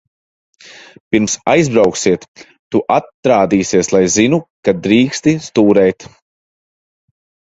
Pirms 1.15 1.33
aizbrauksiet, 1.51 2.23
tu 2.75 2.79
atrādīsies, 2.95 3.91
lai 3.95 4.01
zinu, 4.15 4.39
ka 4.69 4.75
drīksti 4.87 5.35
stūrēt. 5.49 6.07